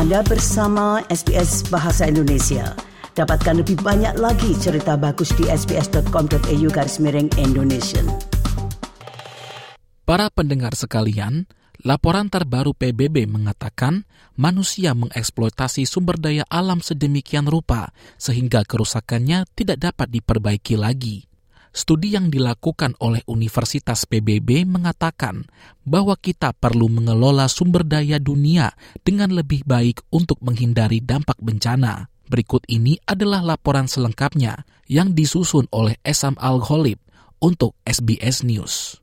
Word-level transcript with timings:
Anda 0.00 0.24
bersama 0.24 1.04
SBS 1.12 1.68
Bahasa 1.68 2.08
Indonesia. 2.08 2.72
Dapatkan 3.12 3.60
lebih 3.60 3.84
banyak 3.84 4.16
lagi 4.16 4.56
cerita 4.56 4.96
bagus 4.96 5.28
di 5.36 5.44
sbs.com.au 5.44 6.68
garis 6.72 6.96
miring 7.04 7.28
Indonesia. 7.36 8.00
Para 10.08 10.32
pendengar 10.32 10.72
sekalian, 10.72 11.44
laporan 11.84 12.32
terbaru 12.32 12.72
PBB 12.72 13.28
mengatakan 13.28 14.08
manusia 14.40 14.96
mengeksploitasi 14.96 15.84
sumber 15.84 16.16
daya 16.16 16.48
alam 16.48 16.80
sedemikian 16.80 17.44
rupa 17.44 17.92
sehingga 18.16 18.64
kerusakannya 18.64 19.44
tidak 19.52 19.84
dapat 19.84 20.08
diperbaiki 20.16 20.80
lagi. 20.80 21.29
Studi 21.70 22.18
yang 22.18 22.34
dilakukan 22.34 22.98
oleh 22.98 23.22
Universitas 23.30 24.02
PBB 24.02 24.66
mengatakan 24.66 25.46
bahwa 25.86 26.18
kita 26.18 26.50
perlu 26.50 26.90
mengelola 26.90 27.46
sumber 27.46 27.86
daya 27.86 28.18
dunia 28.18 28.74
dengan 29.06 29.30
lebih 29.30 29.62
baik 29.62 30.02
untuk 30.10 30.42
menghindari 30.42 30.98
dampak 30.98 31.38
bencana. 31.38 32.10
Berikut 32.26 32.66
ini 32.66 32.98
adalah 33.06 33.42
laporan 33.42 33.86
selengkapnya 33.86 34.66
yang 34.90 35.14
disusun 35.14 35.70
oleh 35.70 35.98
Esam 36.02 36.34
Al-Ghalib 36.38 36.98
untuk 37.42 37.78
SBS 37.86 38.42
News. 38.46 38.98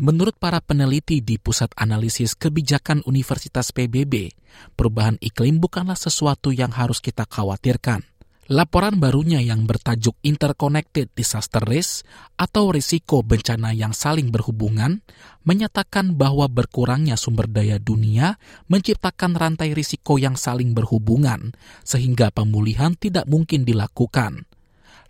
Menurut 0.00 0.32
para 0.40 0.64
peneliti 0.64 1.20
di 1.20 1.36
Pusat 1.36 1.76
Analisis 1.76 2.32
Kebijakan 2.32 3.04
Universitas 3.04 3.68
PBB, 3.68 4.32
perubahan 4.72 5.20
iklim 5.20 5.60
bukanlah 5.60 5.96
sesuatu 5.96 6.56
yang 6.56 6.72
harus 6.72 7.04
kita 7.04 7.28
khawatirkan. 7.28 8.09
Laporan 8.50 8.98
barunya 8.98 9.38
yang 9.38 9.62
bertajuk 9.62 10.18
Interconnected 10.26 11.06
Disaster 11.14 11.62
Risk 11.62 12.02
atau 12.34 12.74
risiko 12.74 13.22
bencana 13.22 13.70
yang 13.70 13.94
saling 13.94 14.34
berhubungan 14.34 15.06
menyatakan 15.46 16.18
bahwa 16.18 16.50
berkurangnya 16.50 17.14
sumber 17.14 17.46
daya 17.46 17.78
dunia 17.78 18.42
menciptakan 18.66 19.38
rantai 19.38 19.70
risiko 19.70 20.18
yang 20.18 20.34
saling 20.34 20.74
berhubungan 20.74 21.54
sehingga 21.86 22.34
pemulihan 22.34 22.98
tidak 22.98 23.30
mungkin 23.30 23.62
dilakukan. 23.62 24.50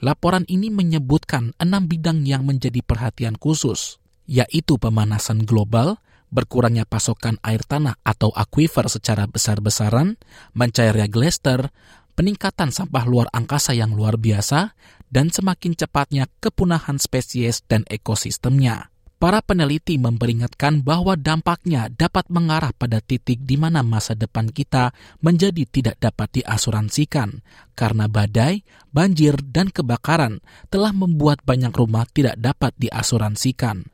Laporan 0.05 0.45
ini 0.45 0.69
menyebutkan 0.69 1.57
enam 1.57 1.89
bidang 1.89 2.29
yang 2.29 2.45
menjadi 2.45 2.85
perhatian 2.85 3.41
khusus, 3.41 4.05
yaitu 4.29 4.77
pemanasan 4.77 5.49
global, 5.49 5.97
berkurangnya 6.29 6.87
pasokan 6.87 7.37
air 7.43 7.65
tanah 7.67 7.99
atau 8.07 8.31
aquifer 8.37 8.87
secara 8.87 9.27
besar-besaran, 9.27 10.17
mencairnya 10.55 11.11
glacier, 11.11 11.75
peningkatan 12.21 12.69
sampah 12.69 13.09
luar 13.09 13.33
angkasa 13.33 13.73
yang 13.73 13.97
luar 13.97 14.21
biasa, 14.21 14.77
dan 15.09 15.33
semakin 15.33 15.73
cepatnya 15.73 16.29
kepunahan 16.45 17.01
spesies 17.01 17.65
dan 17.65 17.89
ekosistemnya. 17.89 18.93
Para 19.17 19.41
peneliti 19.41 19.97
memperingatkan 19.97 20.85
bahwa 20.85 21.17
dampaknya 21.17 21.89
dapat 21.89 22.29
mengarah 22.29 22.77
pada 22.77 23.01
titik 23.01 23.41
di 23.45 23.57
mana 23.57 23.81
masa 23.81 24.13
depan 24.13 24.53
kita 24.53 24.93
menjadi 25.25 25.65
tidak 25.65 25.97
dapat 26.01 26.41
diasuransikan 26.41 27.41
karena 27.73 28.05
badai, 28.05 28.65
banjir, 28.93 29.41
dan 29.41 29.73
kebakaran 29.73 30.45
telah 30.69 30.93
membuat 30.93 31.41
banyak 31.45 31.73
rumah 31.73 32.05
tidak 32.09 32.37
dapat 32.37 32.77
diasuransikan 32.77 33.89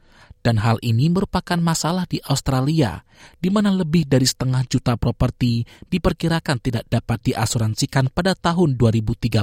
dan 0.47 0.62
hal 0.62 0.78
ini 0.78 1.11
merupakan 1.11 1.58
masalah 1.58 2.06
di 2.06 2.22
Australia, 2.22 3.02
di 3.42 3.50
mana 3.50 3.75
lebih 3.75 4.06
dari 4.06 4.22
setengah 4.22 4.62
juta 4.70 4.94
properti 4.94 5.66
diperkirakan 5.91 6.62
tidak 6.62 6.86
dapat 6.86 7.19
diasuransikan 7.27 8.14
pada 8.14 8.38
tahun 8.38 8.78
2030, 8.78 9.42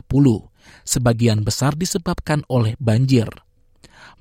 sebagian 0.88 1.44
besar 1.44 1.76
disebabkan 1.76 2.48
oleh 2.48 2.80
banjir. 2.80 3.28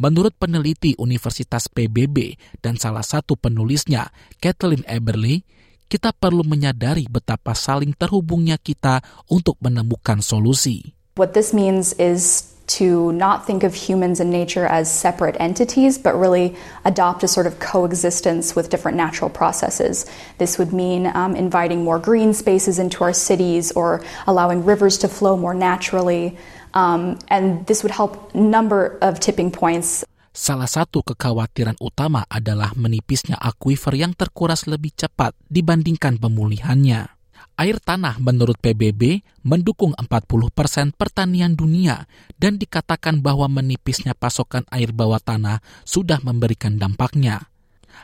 Menurut 0.02 0.34
peneliti 0.34 0.98
Universitas 0.98 1.70
PBB 1.70 2.34
dan 2.58 2.74
salah 2.74 3.06
satu 3.06 3.38
penulisnya, 3.38 4.10
Kathleen 4.42 4.82
Eberly, 4.90 5.46
kita 5.86 6.10
perlu 6.10 6.42
menyadari 6.42 7.06
betapa 7.06 7.54
saling 7.54 7.94
terhubungnya 7.94 8.58
kita 8.58 9.06
untuk 9.30 9.54
menemukan 9.62 10.18
solusi. 10.18 10.98
What 11.14 11.38
this 11.38 11.54
means 11.54 11.94
is 12.00 12.51
to 12.66 13.12
not 13.12 13.46
think 13.46 13.64
of 13.64 13.74
humans 13.74 14.20
and 14.20 14.30
nature 14.30 14.66
as 14.66 14.90
separate 14.90 15.36
entities, 15.40 15.98
but 15.98 16.14
really 16.14 16.56
adopt 16.84 17.22
a 17.22 17.28
sort 17.28 17.46
of 17.46 17.58
coexistence 17.58 18.54
with 18.54 18.70
different 18.70 18.96
natural 18.96 19.30
processes. 19.30 20.06
This 20.38 20.58
would 20.58 20.72
mean 20.72 21.06
um, 21.14 21.36
inviting 21.36 21.84
more 21.84 21.98
green 21.98 22.32
spaces 22.32 22.78
into 22.78 23.04
our 23.04 23.12
cities 23.12 23.72
or 23.72 24.02
allowing 24.26 24.64
rivers 24.64 24.98
to 24.98 25.08
flow 25.08 25.36
more 25.36 25.54
naturally. 25.54 26.38
Um, 26.74 27.18
and 27.28 27.66
this 27.66 27.82
would 27.82 27.92
help 27.92 28.34
number 28.34 28.98
of 29.02 29.20
tipping 29.20 29.50
points. 29.50 30.04
Salah 30.32 30.64
satu 30.64 31.04
kekhawatiran 31.04 31.76
utama 31.76 32.24
adalah 32.24 32.72
menipisnya 32.72 33.36
aquifer 33.36 33.92
yang 33.92 34.16
terkuras 34.16 34.64
lebih 34.64 34.96
cepat 34.96 35.36
dibandingkan 35.52 36.16
pemulihannya. 36.16 37.21
Air 37.52 37.78
tanah 37.84 38.16
menurut 38.16 38.56
PBB 38.56 39.20
mendukung 39.44 39.92
40 39.94 40.08
persen 40.50 40.88
pertanian 40.96 41.52
dunia 41.52 42.08
dan 42.40 42.56
dikatakan 42.56 43.20
bahwa 43.20 43.44
menipisnya 43.46 44.16
pasokan 44.16 44.64
air 44.72 44.90
bawah 44.90 45.20
tanah 45.20 45.60
sudah 45.84 46.24
memberikan 46.24 46.80
dampaknya. 46.80 47.52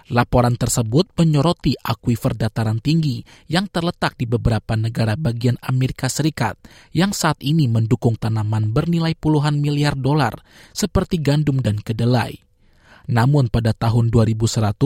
Laporan 0.08 0.56
tersebut 0.56 1.08
menyoroti 1.16 1.76
akuifer 1.80 2.36
dataran 2.36 2.80
tinggi 2.80 3.24
yang 3.48 3.68
terletak 3.68 4.16
di 4.16 4.24
beberapa 4.24 4.76
negara 4.76 5.16
bagian 5.16 5.56
Amerika 5.64 6.08
Serikat 6.12 6.56
yang 6.92 7.12
saat 7.16 7.40
ini 7.44 7.68
mendukung 7.68 8.16
tanaman 8.16 8.72
bernilai 8.72 9.16
puluhan 9.16 9.60
miliar 9.60 9.96
dolar 9.96 10.40
seperti 10.76 11.20
gandum 11.20 11.60
dan 11.60 11.80
kedelai. 11.80 12.47
Namun 13.08 13.48
pada 13.48 13.72
tahun 13.72 14.12
2100, 14.12 14.76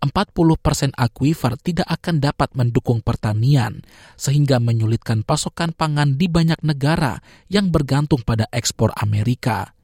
40 0.00 0.08
persen 0.56 0.90
akuifer 0.96 1.52
tidak 1.60 1.84
akan 1.84 2.16
dapat 2.16 2.56
mendukung 2.56 3.04
pertanian, 3.04 3.84
sehingga 4.16 4.56
menyulitkan 4.56 5.20
pasokan 5.20 5.76
pangan 5.76 6.16
di 6.16 6.32
banyak 6.32 6.64
negara 6.64 7.20
yang 7.52 7.68
bergantung 7.68 8.24
pada 8.24 8.48
ekspor 8.56 8.96
Amerika. 8.96 9.76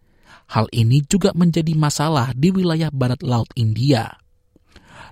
Hal 0.48 0.72
ini 0.72 1.04
juga 1.04 1.36
menjadi 1.36 1.76
masalah 1.76 2.32
di 2.32 2.48
wilayah 2.48 2.88
barat 2.88 3.20
laut 3.20 3.52
India. 3.52 4.16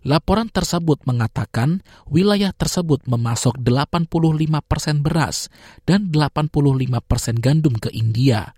Laporan 0.03 0.51
tersebut 0.51 1.07
mengatakan 1.07 1.79
wilayah 2.11 2.51
tersebut 2.51 3.07
memasok 3.07 3.55
85 3.63 4.11
persen 4.67 4.99
beras 4.99 5.47
dan 5.87 6.11
85 6.11 6.51
persen 7.07 7.39
gandum 7.39 7.79
ke 7.79 7.87
India, 7.95 8.51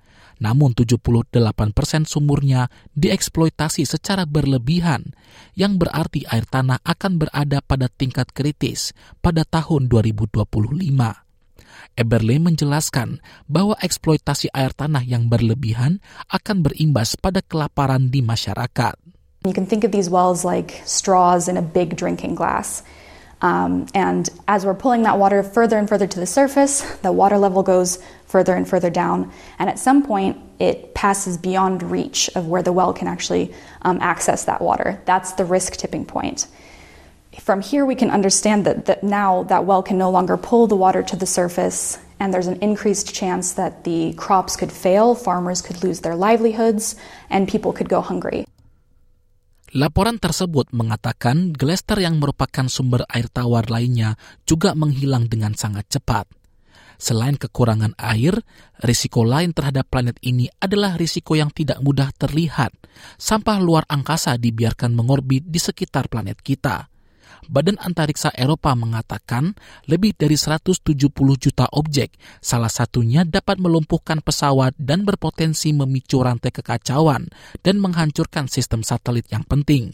namun 0.45 0.77
78 0.77 1.33
persen 1.73 2.05
sumurnya 2.05 2.69
dieksploitasi 2.93 3.89
secara 3.89 4.29
berlebihan, 4.29 5.17
yang 5.57 5.81
berarti 5.81 6.29
air 6.29 6.45
tanah 6.45 6.85
akan 6.85 7.13
berada 7.17 7.65
pada 7.65 7.89
tingkat 7.89 8.29
kritis 8.37 8.93
pada 9.25 9.49
tahun 9.49 9.89
2025. 9.89 10.45
Eberle 11.95 12.37
menjelaskan 12.43 13.23
bahwa 13.49 13.79
eksploitasi 13.81 14.53
air 14.53 14.77
tanah 14.77 15.07
yang 15.07 15.31
berlebihan 15.33 16.05
akan 16.29 16.67
berimbas 16.67 17.17
pada 17.17 17.41
kelaparan 17.41 18.13
di 18.13 18.21
masyarakat. 18.21 18.99
You 19.45 19.53
can 19.53 19.69
think 19.69 19.85
of 19.85 19.93
these 19.93 20.09
wells 20.09 20.45
like 20.45 20.81
straws 20.85 21.49
in 21.49 21.57
a 21.57 21.65
big 21.65 21.97
drinking 21.97 22.35
glass. 22.35 22.85
Um, 23.45 23.87
and 23.93 24.31
as 24.49 24.65
we're 24.65 24.73
pulling 24.73 25.03
that 25.03 25.19
water 25.19 25.43
further 25.43 25.77
and 25.77 25.87
further 25.87 26.07
to 26.07 26.19
the 26.19 26.27
surface, 26.27 26.81
the 27.03 27.13
water 27.13 27.37
level 27.37 27.63
goes 27.63 28.03
further 28.25 28.55
and 28.55 28.67
further 28.67 28.89
down. 28.89 29.31
And 29.59 29.69
at 29.69 29.79
some 29.79 30.03
point, 30.03 30.39
it 30.59 30.95
passes 30.95 31.37
beyond 31.37 31.83
reach 31.83 32.31
of 32.37 32.47
where 32.49 32.63
the 32.63 32.73
well 32.73 32.95
can 32.95 33.07
actually 33.07 33.53
um, 33.83 33.99
access 34.01 34.47
that 34.47 34.63
water. 34.63 34.99
That's 35.05 35.33
the 35.33 35.45
risk 35.45 35.75
tipping 35.75 36.07
point. 36.07 36.47
From 37.39 37.61
here, 37.61 37.85
we 37.85 37.97
can 37.97 38.11
understand 38.11 38.65
that, 38.65 38.87
that 38.87 39.05
now 39.05 39.43
that 39.43 39.67
well 39.67 39.83
can 39.83 39.99
no 39.99 40.11
longer 40.11 40.39
pull 40.39 40.67
the 40.67 40.77
water 40.77 41.03
to 41.03 41.17
the 41.17 41.27
surface, 41.27 41.99
and 42.19 42.33
there's 42.33 42.47
an 42.47 42.63
increased 42.63 43.15
chance 43.15 43.53
that 43.53 43.85
the 43.85 44.15
crops 44.15 44.57
could 44.57 44.73
fail, 44.73 45.15
farmers 45.15 45.61
could 45.61 45.85
lose 45.85 46.01
their 46.01 46.17
livelihoods, 46.17 46.97
and 47.29 47.47
people 47.47 47.75
could 47.75 47.91
go 47.91 48.01
hungry. 48.01 48.44
Laporan 49.75 50.23
tersebut 50.23 50.71
mengatakan 50.71 51.51
glacier 51.51 51.99
yang 51.99 52.23
merupakan 52.23 52.71
sumber 52.71 53.03
air 53.11 53.27
tawar 53.27 53.67
lainnya 53.67 54.15
juga 54.47 54.71
menghilang 54.79 55.27
dengan 55.27 55.59
sangat 55.59 55.91
cepat. 55.91 56.31
Selain 56.95 57.35
kekurangan 57.35 57.99
air, 57.99 58.39
risiko 58.87 59.27
lain 59.27 59.51
terhadap 59.51 59.91
planet 59.91 60.15
ini 60.23 60.47
adalah 60.63 60.95
risiko 60.95 61.35
yang 61.35 61.51
tidak 61.51 61.83
mudah 61.83 62.15
terlihat. 62.15 62.71
Sampah 63.19 63.59
luar 63.59 63.83
angkasa 63.91 64.39
dibiarkan 64.39 64.95
mengorbit 64.95 65.51
di 65.51 65.59
sekitar 65.59 66.07
planet 66.07 66.39
kita. 66.39 66.94
Badan 67.49 67.77
Antariksa 67.81 68.33
Eropa 68.33 68.73
mengatakan 68.73 69.57
lebih 69.89 70.17
dari 70.17 70.37
170 70.39 70.95
juta 71.37 71.67
objek, 71.73 72.17
salah 72.41 72.73
satunya 72.73 73.27
dapat 73.27 73.61
melumpuhkan 73.61 74.25
pesawat 74.25 74.73
dan 74.81 75.05
berpotensi 75.05 75.73
memicu 75.77 76.25
rantai 76.25 76.53
kekacauan 76.53 77.29
dan 77.61 77.77
menghancurkan 77.81 78.49
sistem 78.49 78.81
satelit 78.81 79.29
yang 79.29 79.45
penting. 79.45 79.93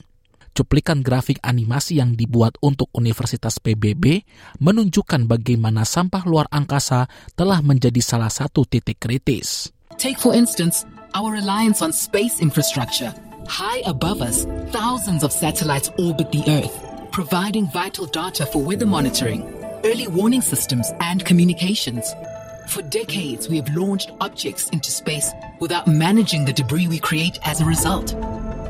Cuplikan 0.50 1.00
grafik 1.06 1.38
animasi 1.46 2.02
yang 2.02 2.18
dibuat 2.18 2.58
untuk 2.58 2.90
Universitas 2.90 3.62
PBB 3.62 4.26
menunjukkan 4.58 5.30
bagaimana 5.30 5.86
sampah 5.86 6.26
luar 6.26 6.50
angkasa 6.50 7.06
telah 7.38 7.62
menjadi 7.62 8.02
salah 8.02 8.30
satu 8.30 8.66
titik 8.66 8.98
kritis. 8.98 9.70
Take 9.94 10.18
for 10.18 10.34
instance 10.34 10.82
our 11.14 11.30
reliance 11.30 11.86
on 11.86 11.94
space 11.94 12.42
infrastructure. 12.42 13.14
High 13.46 13.82
above 13.86 14.22
us, 14.22 14.46
thousands 14.74 15.22
of 15.22 15.30
satellites 15.30 15.90
orbit 15.98 16.34
the 16.34 16.42
Earth 16.50 16.89
providing 17.10 17.66
vital 17.68 18.06
data 18.06 18.46
for 18.46 18.62
weather 18.62 18.86
monitoring. 18.86 19.60
early 19.84 20.06
warning 20.08 20.42
systems, 20.42 20.92
and 21.00 21.24
communications. 21.24 22.14
For 22.68 22.82
decades, 22.82 23.48
we 23.48 23.56
have 23.56 23.74
launched 23.74 24.12
objects 24.20 24.68
into 24.70 24.90
space 24.90 25.30
without 25.58 25.86
managing 25.86 26.44
the 26.44 26.52
debris 26.52 26.88
we 26.88 26.98
create 26.98 27.38
as 27.44 27.60
a 27.60 27.64
result. 27.64 28.14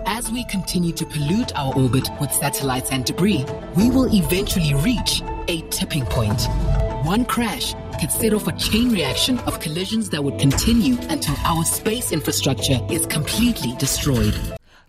As 0.06 0.30
we 0.30 0.44
continue 0.44 0.92
to 0.92 1.04
pollute 1.04 1.56
our 1.56 1.74
orbit 1.74 2.08
with 2.20 2.32
satellites 2.32 2.90
and 2.90 3.04
debris, 3.04 3.44
we 3.76 3.90
will 3.90 4.12
eventually 4.14 4.74
reach 4.74 5.22
a 5.48 5.60
tipping 5.70 6.04
point. 6.06 6.40
One 7.04 7.24
crash 7.24 7.74
could 8.00 8.10
set 8.10 8.32
off 8.32 8.46
a 8.46 8.52
chain 8.52 8.90
reaction 8.90 9.38
of 9.40 9.60
collisions 9.60 10.10
that 10.10 10.22
would 10.22 10.38
continue 10.38 10.96
until 11.08 11.34
our 11.44 11.64
space 11.64 12.12
infrastructure 12.12 12.80
is 12.90 13.06
completely 13.06 13.74
destroyed. 13.78 14.34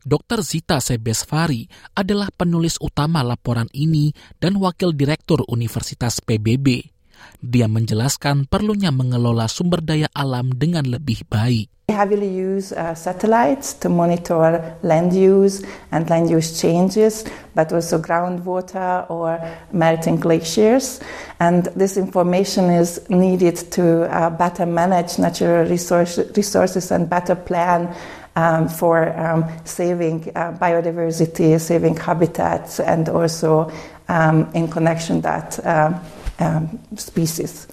Dr. 0.01 0.41
Zita 0.41 0.81
Sebesvari 0.81 1.69
adalah 1.93 2.33
penulis 2.33 2.81
utama 2.81 3.21
laporan 3.21 3.69
ini 3.69 4.09
dan 4.41 4.57
wakil 4.57 4.97
direktur 4.97 5.45
Universitas 5.45 6.17
PBB. 6.25 6.89
Dia 7.37 7.69
menjelaskan 7.69 8.49
perlunya 8.49 8.89
mengelola 8.89 9.45
sumber 9.45 9.85
daya 9.85 10.09
alam 10.17 10.49
dengan 10.57 10.89
lebih 10.89 11.29
baik. 11.29 11.69
We 11.89 11.99
heavily 11.99 12.31
use 12.31 12.71
uh, 12.71 12.95
satellites 12.95 13.75
to 13.83 13.91
monitor 13.91 14.63
land 14.81 15.11
use 15.11 15.59
and 15.91 16.07
land 16.07 16.31
use 16.31 16.55
changes, 16.55 17.27
but 17.53 17.69
also 17.75 17.99
groundwater 17.99 19.03
or 19.11 19.35
melting 19.75 20.15
glaciers. 20.15 21.03
And 21.43 21.67
this 21.75 21.99
information 21.99 22.71
is 22.71 23.03
needed 23.11 23.59
to 23.75 24.07
uh, 24.07 24.31
better 24.31 24.65
manage 24.65 25.19
natural 25.19 25.67
resource, 25.67 26.15
resources 26.33 26.95
and 26.95 27.11
better 27.11 27.35
plan 27.35 27.91
um, 28.35 28.67
for 28.69 29.09
um, 29.17 29.45
saving 29.65 30.31
uh, 30.35 30.53
biodiversity, 30.55 31.59
saving 31.59 31.95
habitats, 31.97 32.79
and 32.79 33.09
also 33.09 33.71
um, 34.07 34.49
in 34.53 34.67
connection 34.67 35.21
that 35.21 35.59
uh, 35.65 35.93
um, 36.39 36.79
species. 36.95 37.67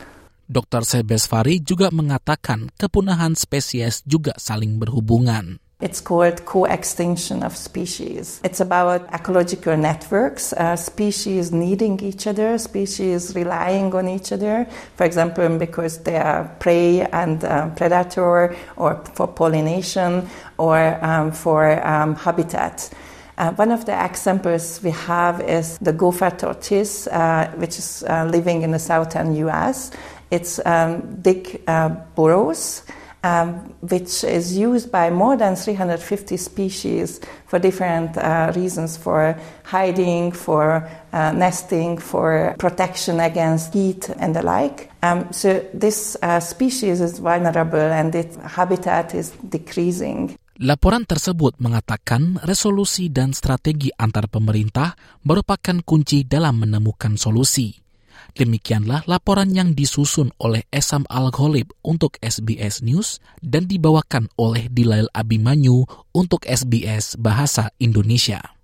Dr. 0.49 0.81
Sebesvari 0.81 1.60
juga 1.60 1.93
mengatakan 1.93 2.72
kepunahan 2.81 3.37
spesies 3.37 4.00
juga 4.08 4.32
saling 4.40 4.81
berhubungan. 4.81 5.60
It's 5.80 6.00
called 6.00 6.44
co-extinction 6.44 7.44
of 7.44 7.56
species. 7.56 8.40
It's 8.42 8.58
about 8.58 9.14
ecological 9.14 9.76
networks, 9.76 10.52
uh, 10.52 10.75
species 10.75 11.52
needing 11.52 12.00
each 12.00 12.26
other, 12.26 12.58
species 12.58 13.32
relying 13.36 13.94
on 13.94 14.08
each 14.08 14.32
other. 14.32 14.66
For 14.96 15.04
example, 15.04 15.56
because 15.56 15.98
they 15.98 16.16
are 16.16 16.52
prey 16.58 17.02
and 17.02 17.44
uh, 17.44 17.69
predator, 17.76 18.56
or 18.75 19.04
for 19.14 19.28
pollination, 19.28 20.28
or 20.58 20.98
um, 21.04 21.30
for 21.30 21.86
um, 21.86 22.16
habitat. 22.16 22.90
Uh, 23.36 23.52
one 23.52 23.70
of 23.70 23.86
the 23.86 24.04
examples 24.04 24.82
we 24.82 24.90
have 24.90 25.40
is 25.42 25.78
the 25.78 25.92
gopher 25.92 26.30
tortoise, 26.30 27.06
uh, 27.06 27.52
which 27.56 27.78
is 27.78 28.02
uh, 28.08 28.25
living 28.25 28.62
in 28.62 28.72
the 28.72 28.80
southern 28.80 29.32
U.S. 29.36 29.92
It's 30.32 30.58
um, 30.66 31.02
big 31.22 31.62
uh, 31.69 31.90
burrows, 32.16 32.82
um, 33.24 33.74
which 33.80 34.24
is 34.24 34.56
used 34.56 34.90
by 34.92 35.10
more 35.10 35.36
than 35.36 35.56
350 35.56 36.36
species 36.36 37.20
for 37.46 37.58
different 37.58 38.16
uh, 38.16 38.52
reasons 38.54 38.96
for 38.96 39.36
hiding, 39.64 40.32
for 40.32 40.88
uh, 41.12 41.32
nesting, 41.32 41.98
for 41.98 42.54
protection 42.58 43.20
against 43.20 43.74
heat, 43.74 44.08
and 44.18 44.36
the 44.36 44.42
like. 44.42 44.90
Um, 45.02 45.32
so, 45.32 45.64
this 45.74 46.16
uh, 46.22 46.40
species 46.40 47.00
is 47.00 47.18
vulnerable 47.18 47.78
and 47.78 48.14
its 48.14 48.36
habitat 48.36 49.14
is 49.14 49.30
decreasing. 49.48 50.36
Laporan 50.58 51.06
tersebut 51.06 51.54
mengatakan 51.62 52.42
resolusi 52.42 53.14
dan 53.14 53.30
strategi 53.30 53.94
antar 53.94 54.26
pemerintah 54.26 54.98
merupakan 55.22 55.78
kunci 55.86 56.26
dalam 56.26 56.66
menemukan 56.66 57.14
solusi. 57.14 57.88
Demikianlah 58.36 59.06
laporan 59.08 59.50
yang 59.54 59.74
disusun 59.74 60.30
oleh 60.38 60.64
Esam 60.70 61.08
Al-Ghalib 61.08 61.74
untuk 61.82 62.16
SBS 62.22 62.84
News 62.84 63.18
dan 63.42 63.66
dibawakan 63.66 64.30
oleh 64.38 64.70
Dilail 64.70 65.10
Abimanyu 65.16 65.88
untuk 66.14 66.44
SBS 66.46 67.18
Bahasa 67.18 67.74
Indonesia. 67.82 68.58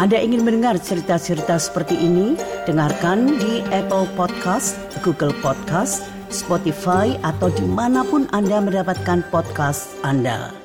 Anda 0.00 0.16
ingin 0.16 0.42
mendengar 0.42 0.80
cerita-cerita 0.80 1.60
seperti 1.60 1.98
ini? 2.00 2.34
Dengarkan 2.64 3.36
di 3.36 3.60
Apple 3.68 4.08
Podcast, 4.16 4.80
Google 5.04 5.36
Podcast, 5.44 6.08
Spotify, 6.32 7.12
atau 7.20 7.52
di 7.52 7.66
mana 7.68 8.00
pun 8.00 8.24
Anda 8.32 8.64
mendapatkan 8.64 9.28
podcast 9.28 9.92
Anda. 10.00 10.61